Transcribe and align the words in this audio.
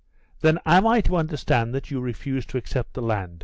"Then 0.39 0.57
am 0.65 0.87
I 0.87 1.01
to 1.01 1.15
understand 1.15 1.75
that 1.75 1.91
you 1.91 1.99
refuse 2.01 2.43
to 2.47 2.57
accept 2.57 2.95
the 2.95 3.03
land?" 3.03 3.39